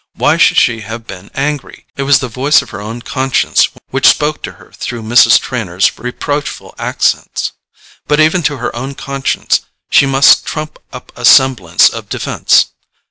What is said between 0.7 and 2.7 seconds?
have been angry? It was the voice